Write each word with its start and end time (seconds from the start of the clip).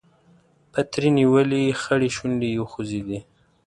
پتري 0.71 1.09
نيولې 1.17 1.61
خړې 1.81 2.09
شونډې 2.15 2.47
يې 2.53 2.59
وخوځېدې. 2.61 3.19